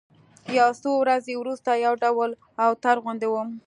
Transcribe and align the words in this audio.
يو 0.59 0.69
څو 0.81 0.91
ورځې 1.01 1.33
وروسته 1.37 1.69
يو 1.85 1.93
ډول 2.03 2.29
اوتر 2.65 2.95
غوندې 3.03 3.27
وم. 3.29 3.49